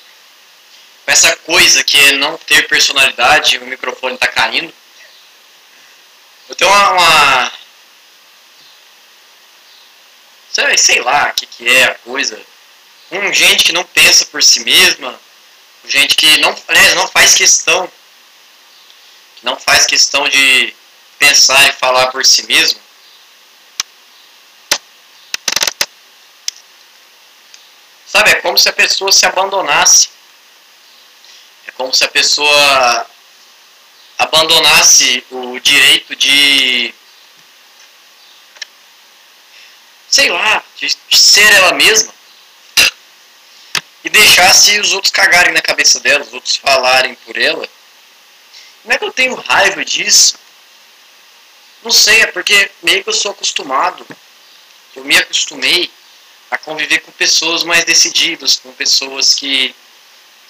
[1.04, 4.72] com essa coisa que é não ter personalidade, o microfone está caindo.
[6.48, 7.52] Eu tenho uma, uma
[10.52, 12.40] sei, sei lá o que, que é a coisa.
[13.08, 15.18] Com gente que não pensa por si mesma,
[15.86, 17.90] gente que não, aliás, não faz questão,
[19.36, 20.74] que não faz questão de
[21.18, 22.80] pensar e falar por si mesmo.
[28.06, 30.10] Sabe, é como se a pessoa se abandonasse.
[31.66, 33.06] É como se a pessoa
[34.18, 36.94] abandonasse o direito de.
[40.12, 42.12] Sei lá, de ser ela mesma.
[44.04, 47.66] E deixasse os outros cagarem na cabeça dela, os outros falarem por ela.
[48.82, 50.36] Como é que eu tenho raiva disso?
[51.82, 54.06] Não sei, é porque meio que eu sou acostumado.
[54.94, 55.90] Eu me acostumei
[56.50, 59.74] a conviver com pessoas mais decididas, com pessoas que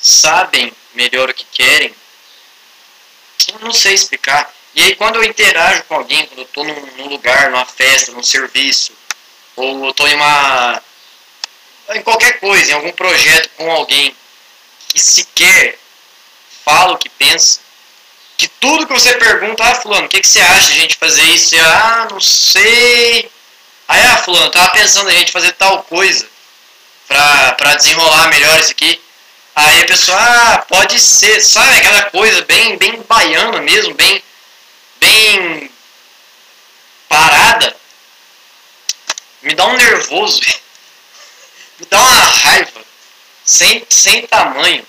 [0.00, 1.94] sabem melhor o que querem.
[3.52, 4.52] Eu não sei explicar.
[4.74, 8.10] E aí quando eu interajo com alguém, quando eu estou num, num, lugar, numa festa,
[8.10, 8.92] num serviço,
[9.56, 10.82] ou estou em uma.
[11.94, 14.14] em qualquer coisa, em algum projeto com alguém
[14.88, 15.78] que sequer
[16.64, 17.60] fala o que pensa,
[18.36, 20.96] que tudo que você pergunta, ah, fulano, o que, que você acha de a gente
[20.96, 21.56] fazer isso?
[21.58, 23.30] Ah, não sei
[23.92, 26.26] Aí, ah, fulano, tava pensando a gente fazer tal coisa
[27.06, 28.98] pra, pra desenrolar melhor isso aqui.
[29.54, 34.22] Aí a pessoa, ah, pode ser, sabe aquela coisa bem, bem baiana mesmo, bem,
[34.98, 35.70] bem
[37.06, 37.76] parada.
[39.42, 40.40] Me dá um nervoso,
[41.78, 42.82] me dá uma raiva.
[43.44, 44.86] Sem, sem tamanho.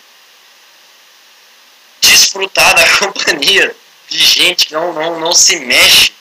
[2.01, 3.75] Desfrutar da companhia
[4.07, 6.13] de gente que não, não, não se mexe,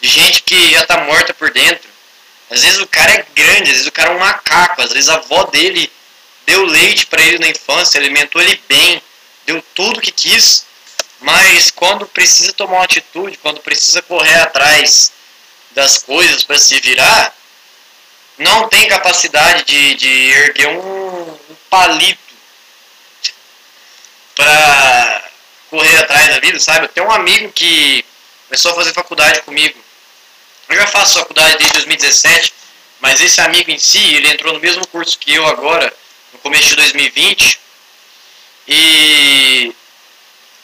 [0.00, 1.88] de gente que já tá morta por dentro.
[2.50, 5.08] Às vezes o cara é grande, às vezes o cara é um macaco, às vezes
[5.08, 5.90] a avó dele
[6.46, 9.02] deu leite para ele na infância, alimentou ele bem,
[9.46, 10.66] deu tudo que quis,
[11.20, 15.12] mas quando precisa tomar uma atitude, quando precisa correr atrás
[15.70, 17.34] das coisas para se virar,
[18.38, 22.18] não tem capacidade de, de erguer um, um palito
[24.34, 25.30] para
[25.70, 26.86] correr atrás da vida, sabe?
[26.86, 28.04] Eu tenho um amigo que
[28.48, 29.84] começou a fazer faculdade comigo
[30.68, 32.54] eu já faço faculdade desde 2017,
[33.00, 35.92] mas esse amigo em si, ele entrou no mesmo curso que eu agora,
[36.32, 37.60] no começo de 2020.
[38.66, 39.74] E,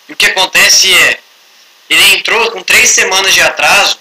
[0.09, 1.21] e o que acontece é,
[1.89, 4.00] ele entrou com três semanas de atraso,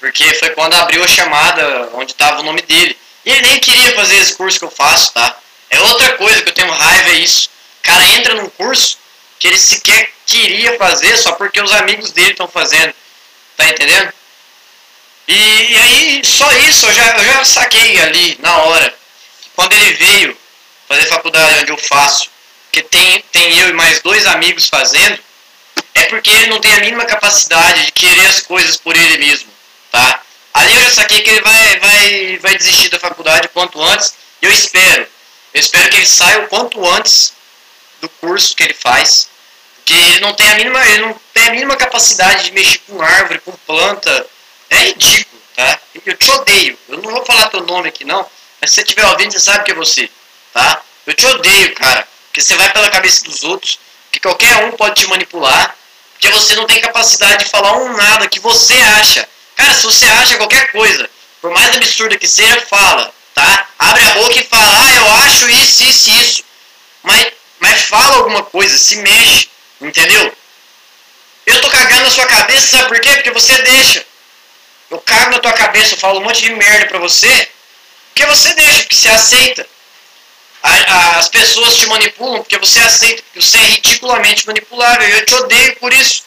[0.00, 2.96] porque foi quando abriu a chamada onde estava o nome dele.
[3.24, 5.36] E ele nem queria fazer esse curso que eu faço, tá?
[5.70, 7.50] É outra coisa que eu tenho raiva, é isso.
[7.80, 8.98] O cara entra num curso
[9.38, 12.94] que ele sequer queria fazer só porque os amigos dele estão fazendo.
[13.56, 14.12] Tá entendendo?
[15.26, 18.94] E, aí, só isso, eu já, eu já saquei ali, na hora.
[19.54, 20.38] Quando ele veio
[20.88, 22.30] fazer faculdade onde eu faço,
[22.72, 25.18] que tem, tem eu e mais dois amigos fazendo,
[25.94, 29.47] é porque ele não tem a mínima capacidade de querer as coisas por ele mesmo,
[29.90, 30.22] tá?
[30.54, 34.46] Ali eu já saquei que ele vai, vai, vai desistir da faculdade quanto antes, e
[34.46, 35.06] eu espero.
[35.54, 37.32] Eu espero que ele saia o quanto antes
[38.00, 39.28] do curso que ele faz,
[39.76, 43.00] porque ele não tem a mínima, ele não tem a mínima capacidade de mexer com
[43.00, 44.26] árvore, com planta,
[44.70, 45.80] é ridículo, tá?
[46.04, 46.78] Eu te odeio.
[46.88, 48.28] Eu não vou falar teu nome aqui não,
[48.60, 50.10] mas se você estiver ouvindo, você sabe que é você,
[50.52, 50.82] tá?
[51.06, 52.06] Eu te odeio, cara.
[52.26, 53.78] Porque você vai pela cabeça dos outros,
[54.12, 55.74] que qualquer um pode te manipular,
[56.12, 59.28] porque você não tem capacidade de falar um nada que você acha.
[59.58, 61.10] Cara, se você acha qualquer coisa,
[61.42, 63.66] por mais absurda que seja, fala, tá?
[63.78, 66.44] Abre a boca e fala, ah, eu acho isso, isso, isso.
[67.02, 70.32] Mas, mas fala alguma coisa, se mexe, entendeu?
[71.44, 73.10] Eu tô cagando na sua cabeça, sabe por quê?
[73.14, 74.06] Porque você deixa.
[74.90, 77.50] Eu cago na tua cabeça, eu falo um monte de merda pra você,
[78.08, 79.66] porque você deixa, porque você aceita.
[80.62, 85.08] As pessoas te manipulam porque você aceita, porque você é ridiculamente manipulável.
[85.08, 86.24] Eu te odeio por isso.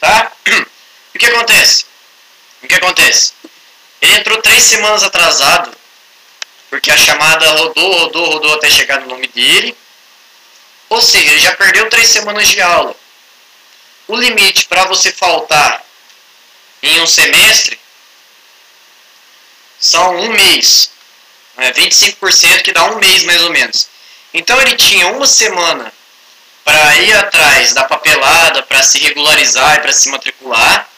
[0.00, 0.32] Tá?
[0.46, 0.52] E
[1.16, 1.91] o que acontece?
[2.62, 3.32] O que acontece?
[4.00, 5.72] Ele entrou três semanas atrasado,
[6.70, 9.76] porque a chamada rodou, rodou, rodou até chegar no nome dele.
[10.88, 12.94] Ou seja, ele já perdeu três semanas de aula.
[14.08, 15.84] O limite para você faltar
[16.82, 17.78] em um semestre
[19.78, 20.90] são um mês.
[21.56, 23.88] Né, 25% que dá um mês mais ou menos.
[24.32, 25.92] Então ele tinha uma semana
[26.64, 30.88] para ir atrás da papelada, para se regularizar e para se matricular,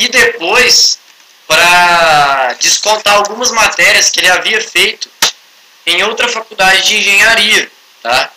[0.00, 0.98] e depois
[1.46, 5.10] para descontar algumas matérias que ele havia feito
[5.84, 7.70] em outra faculdade de engenharia,
[8.02, 8.30] tá?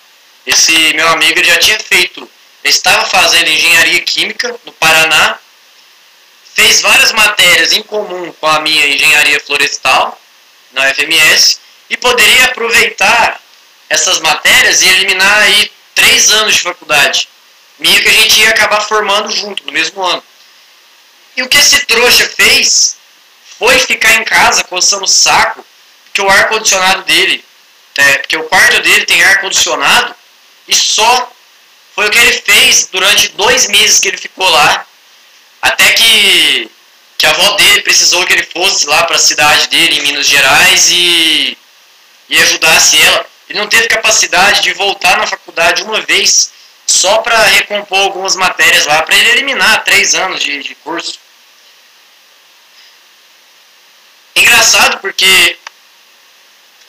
[0.46, 2.30] Esse meu amigo já tinha feito,
[2.66, 5.40] estava fazendo engenharia química no Paraná,
[6.54, 10.20] fez várias matérias em comum com a minha engenharia florestal
[10.74, 13.40] na FMS e poderia aproveitar
[13.90, 17.30] essas matérias e eliminar aí três anos de faculdade.
[17.80, 20.24] Minha que a gente ia acabar formando junto, no mesmo ano.
[21.36, 22.98] E o que esse trouxa fez
[23.58, 25.66] foi ficar em casa coçando o saco,
[26.06, 27.44] porque o ar-condicionado dele,
[27.98, 30.16] é, porque o quarto dele tem ar-condicionado,
[30.68, 31.32] e só
[31.96, 34.86] foi o que ele fez durante dois meses que ele ficou lá,
[35.62, 36.70] até que,
[37.18, 40.28] que a avó dele precisou que ele fosse lá para a cidade dele, em Minas
[40.28, 41.58] Gerais, e,
[42.30, 43.26] e ajudasse ela.
[43.50, 46.52] Ele não teve capacidade de voltar na faculdade uma vez
[46.86, 51.23] só para recompor algumas matérias lá, para ele eliminar três anos de, de curso.
[54.36, 55.58] Engraçado porque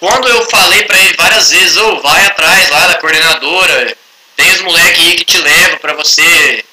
[0.00, 3.96] quando eu falei para ele várias vezes, ou oh, vai atrás lá da coordenadora,
[4.36, 6.64] tem os moleques aí que te levam para você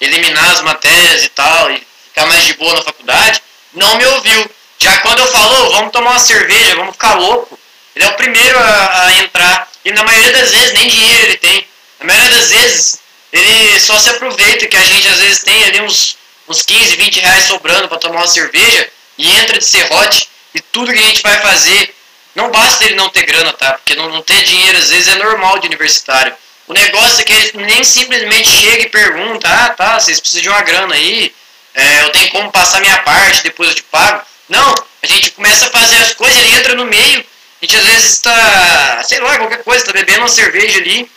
[0.00, 3.42] eliminar as matérias e tal, e ficar mais de boa na faculdade,
[3.74, 4.50] não me ouviu.
[4.78, 7.58] Já quando eu falo, oh, vamos tomar uma cerveja, vamos ficar louco,
[7.94, 9.68] ele é o primeiro a, a, entrar.
[9.84, 11.66] E na maioria das vezes nem dinheiro ele tem.
[11.98, 12.98] Na maioria das vezes
[13.32, 16.16] ele só se aproveita que a gente às vezes tem ali uns,
[16.48, 20.92] uns 15, 20 reais sobrando para tomar uma cerveja e entra de serrote e tudo
[20.92, 21.94] que a gente vai fazer.
[22.34, 23.72] Não basta ele não ter grana, tá?
[23.74, 26.34] Porque não, não ter dinheiro às vezes é normal de universitário.
[26.66, 30.48] O negócio é que ele nem simplesmente chega e pergunta, ah tá, vocês precisam de
[30.48, 31.34] uma grana aí,
[31.74, 34.22] é, eu tenho como passar minha parte, depois eu te pago.
[34.48, 37.84] Não, a gente começa a fazer as coisas, ele entra no meio, a gente às
[37.84, 41.10] vezes está, sei lá, qualquer coisa, está bebendo uma cerveja ali.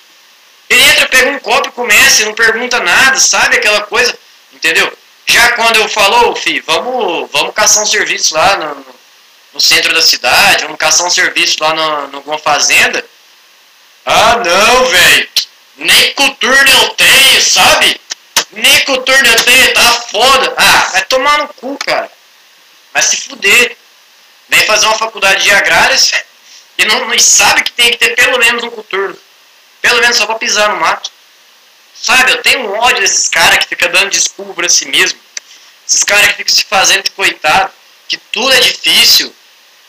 [0.70, 4.18] Ele entra, pega um copo e começa, não pergunta nada, sabe aquela coisa,
[4.52, 4.92] entendeu?
[5.26, 8.86] Já quando eu falo, filho, vamos, vamos caçar um serviço lá no,
[9.54, 13.04] no centro da cidade, vamos caçar um serviço lá no alguma fazenda.
[14.06, 15.30] Ah, não, velho.
[15.78, 18.00] Nem coturno eu tenho, sabe?
[18.52, 20.54] Nem coturno eu tenho, tá foda.
[20.58, 22.12] Ah, vai tomar no cu, cara.
[22.94, 23.78] Vai se fuder.
[24.50, 26.12] Vem fazer uma faculdade de agrárias
[26.78, 29.18] e não, e sabe que tem que ter pelo menos um coturno.
[29.82, 31.12] Pelo menos só pra pisar no mato.
[32.04, 35.18] Sabe, eu tenho um ódio desses caras que ficam dando desculpa pra si mesmo.
[35.88, 37.72] Esses caras que ficam se fazendo de coitado.
[38.10, 39.34] Que tudo é difícil.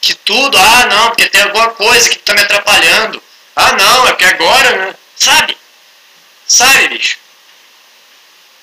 [0.00, 3.20] Que tudo, ah não, porque tem alguma coisa que tá me atrapalhando.
[3.56, 4.94] Ah não, é porque agora, né?
[5.16, 5.58] Sabe?
[6.46, 7.18] Sabe, bicho?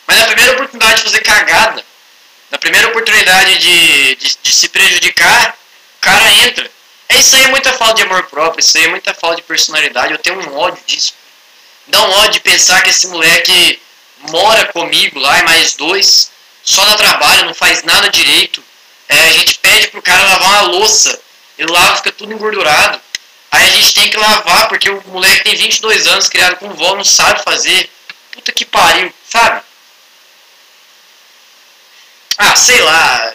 [0.07, 1.85] Mas na primeira oportunidade de fazer cagada,
[2.51, 5.57] na primeira oportunidade de, de, de se prejudicar,
[5.97, 6.71] o cara entra.
[7.09, 9.43] É isso aí é muita falta de amor próprio, isso aí é muita falta de
[9.43, 10.13] personalidade.
[10.13, 11.19] Eu tenho um ódio disso.
[11.87, 13.81] Dá um ódio de pensar que esse moleque
[14.29, 16.31] mora comigo lá e mais dois,
[16.63, 18.63] só dá trabalho, não faz nada direito.
[19.09, 21.19] É, a gente pede pro cara lavar uma louça,
[21.57, 23.01] ele lava, fica tudo engordurado.
[23.51, 26.95] Aí a gente tem que lavar, porque o moleque tem 22 anos, criado com vó,
[26.95, 27.89] não sabe fazer.
[28.31, 29.61] Puta que pariu, sabe?
[32.37, 33.33] Ah, sei lá.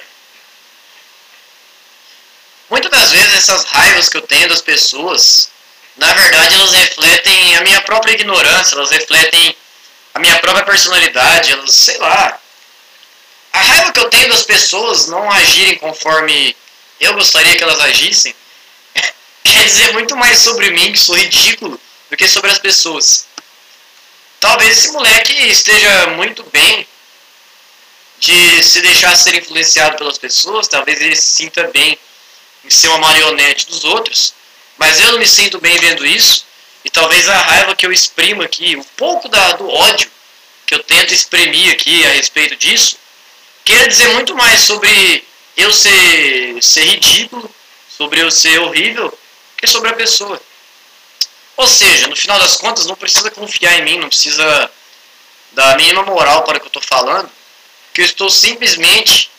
[2.71, 5.51] Muitas das vezes essas raivas que eu tenho das pessoas,
[5.97, 9.57] na verdade elas refletem a minha própria ignorância, elas refletem
[10.15, 12.39] a minha própria personalidade, elas, sei lá.
[13.53, 16.55] A raiva que eu tenho das pessoas não agirem conforme
[17.01, 18.35] eu gostaria que elas agissem,
[19.45, 21.81] quer dizer muito mais sobre mim, que sou ridículo,
[22.11, 23.27] do que sobre as pessoas.
[24.39, 26.87] Talvez esse moleque esteja muito bem
[28.19, 31.99] de se deixar ser influenciado pelas pessoas, talvez ele se sinta bem
[32.65, 34.35] em ser uma marionete dos outros,
[34.79, 36.47] mas eu não me sinto bem vendo isso,
[36.85, 40.11] e talvez a raiva que eu exprimo aqui, um pouco da, do ódio
[40.67, 42.99] que eu tento exprimir aqui a respeito disso,
[43.65, 45.25] quer dizer muito mais sobre
[45.57, 47.51] eu ser, ser ridículo,
[47.89, 49.17] sobre eu ser horrível,
[49.57, 50.41] que sobre a pessoa.
[51.57, 54.71] Ou seja, no final das contas, não precisa confiar em mim, não precisa
[55.53, 57.31] da mínima moral para o que eu estou falando,
[57.95, 59.31] que eu estou simplesmente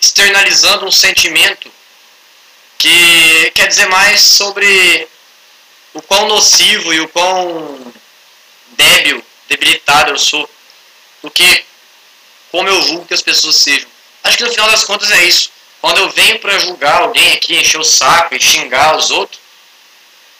[0.00, 1.72] externalizando um sentimento
[2.80, 5.06] que quer dizer mais sobre
[5.92, 7.92] o quão nocivo e o quão
[8.70, 10.48] débil, debilitado eu sou,
[11.22, 11.64] do que
[12.50, 13.86] como eu julgo que as pessoas sejam.
[14.24, 15.50] Acho que no final das contas é isso.
[15.82, 19.38] Quando eu venho para julgar alguém aqui, encher o saco e xingar os outros,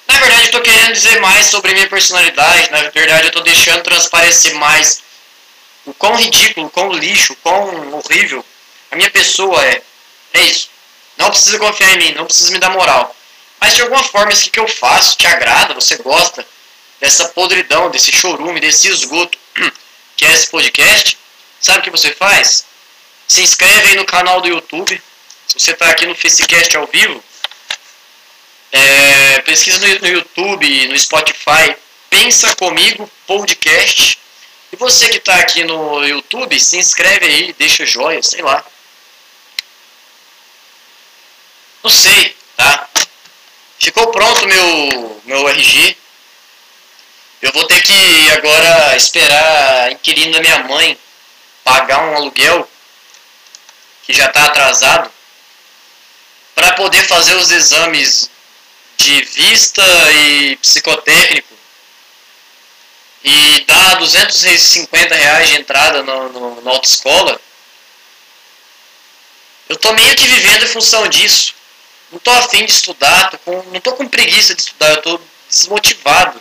[0.08, 3.82] na verdade eu estou querendo dizer mais sobre minha personalidade, na verdade eu estou deixando
[3.82, 5.02] transparecer mais
[5.84, 8.42] o quão ridículo, o quão lixo, o quão horrível
[8.90, 9.82] a minha pessoa é.
[10.32, 10.69] É isso.
[11.20, 13.14] Não precisa confiar em mim, não precisa me dar moral.
[13.60, 16.46] Mas de alguma forma isso que eu faço te agrada, você gosta,
[16.98, 19.38] dessa podridão, desse chorume, desse esgoto
[20.16, 21.18] que é esse podcast,
[21.60, 22.64] sabe o que você faz?
[23.28, 25.00] Se inscreve aí no canal do YouTube.
[25.46, 27.22] Se você está aqui no Facecast ao vivo,
[28.72, 31.76] é, pesquisa no, no YouTube, no Spotify,
[32.08, 34.18] Pensa Comigo Podcast.
[34.72, 38.64] E você que está aqui no YouTube, se inscreve aí, deixa joia, sei lá.
[41.82, 42.88] Não sei, tá?
[43.78, 45.96] Ficou pronto meu meu RG.
[47.42, 50.98] Eu vou ter que agora esperar a inquilino da minha mãe
[51.64, 52.68] pagar um aluguel
[54.04, 55.10] que já está atrasado
[56.54, 58.30] para poder fazer os exames
[58.98, 61.54] de vista e psicotécnico
[63.24, 67.40] e dar 250 reais de entrada no, no, na autoescola,
[69.68, 71.54] eu tô meio que vivendo em função disso.
[72.10, 75.20] Não tô afim de estudar, tô com, não tô com preguiça de estudar, eu tô
[75.48, 76.40] desmotivado.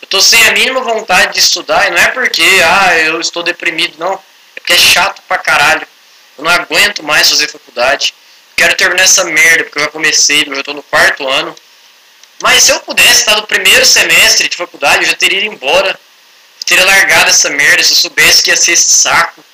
[0.00, 3.42] Eu tô sem a mínima vontade de estudar, e não é porque, ah, eu estou
[3.42, 4.14] deprimido, não.
[4.56, 5.86] É porque é chato pra caralho.
[6.38, 8.14] Eu não aguento mais fazer faculdade.
[8.56, 11.54] Quero terminar essa merda, porque eu já comecei, eu já tô no quarto ano.
[12.42, 15.90] Mas se eu pudesse estar no primeiro semestre de faculdade, eu já teria ido embora.
[15.90, 19.44] Eu teria largado essa merda se eu soubesse que ia ser esse saco.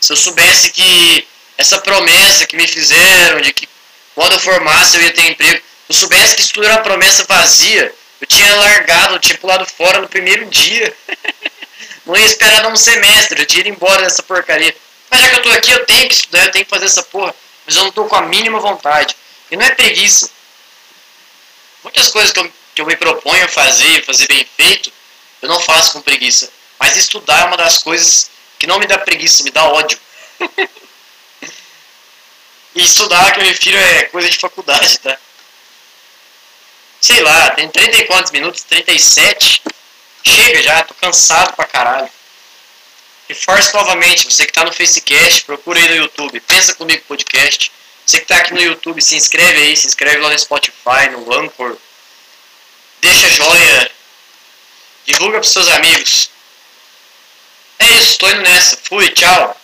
[0.00, 1.26] Se eu soubesse que
[1.58, 3.68] essa promessa que me fizeram de que
[4.14, 7.24] quando eu formasse eu ia ter emprego, eu soubesse que isso tudo era uma promessa
[7.24, 10.94] vazia, eu tinha largado, eu tinha pulado fora no primeiro dia.
[12.04, 14.74] Não ia esperar um semestre, eu tinha ido embora dessa porcaria.
[15.10, 17.02] Mas já que eu tô aqui, eu tenho que estudar, eu tenho que fazer essa
[17.04, 17.34] porra.
[17.66, 19.16] Mas eu não tô com a mínima vontade.
[19.50, 20.30] E não é preguiça.
[21.82, 24.92] Muitas coisas que eu, que eu me proponho a fazer, fazer bem feito,
[25.42, 26.50] eu não faço com preguiça.
[26.78, 29.98] Mas estudar é uma das coisas que não me dá preguiça, me dá ódio.
[32.74, 35.18] e estudar, que eu refiro, é coisa de faculdade, tá?
[37.00, 38.62] Sei lá, tem 30 e minutos?
[38.64, 39.62] 37?
[40.22, 42.10] Chega já, tô cansado pra caralho.
[43.28, 47.72] Reforço novamente, você que tá no Facecast, procura aí no YouTube, pensa comigo podcast.
[48.04, 51.32] Você que está aqui no YouTube, se inscreve aí, se inscreve lá no Spotify, no
[51.32, 51.76] Anchor.
[53.00, 53.90] Deixa joia.
[55.06, 56.30] Divulga para seus amigos.
[57.78, 58.76] É isso, estou indo nessa.
[58.82, 59.59] Fui, tchau.